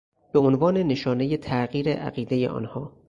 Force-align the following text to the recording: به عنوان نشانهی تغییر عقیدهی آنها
به 0.31 0.39
عنوان 0.39 0.77
نشانهی 0.77 1.37
تغییر 1.37 1.89
عقیدهی 1.93 2.47
آنها 2.47 2.91